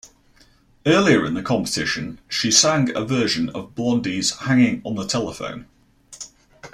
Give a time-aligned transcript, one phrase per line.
[0.87, 5.67] Earlier in the competition she sang a version of Blondie's "Hanging on the Telephone".